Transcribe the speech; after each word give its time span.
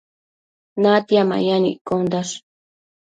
natia 0.81 1.21
mayan 1.29 1.63
iccondash 1.73 2.33